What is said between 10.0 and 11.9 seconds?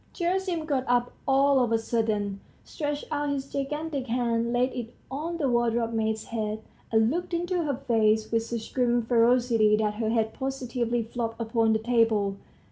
her head positively flopped upon the